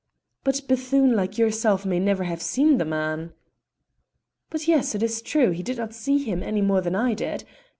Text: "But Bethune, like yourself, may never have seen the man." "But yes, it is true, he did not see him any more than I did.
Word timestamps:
"But 0.43 0.61
Bethune, 0.67 1.15
like 1.15 1.37
yourself, 1.37 1.85
may 1.85 1.99
never 1.99 2.23
have 2.23 2.41
seen 2.41 2.79
the 2.79 2.85
man." 2.85 3.33
"But 4.49 4.67
yes, 4.67 4.95
it 4.95 5.03
is 5.03 5.21
true, 5.21 5.51
he 5.51 5.61
did 5.61 5.77
not 5.77 5.93
see 5.93 6.17
him 6.17 6.41
any 6.41 6.63
more 6.63 6.81
than 6.81 6.95
I 6.95 7.13
did. 7.13 7.43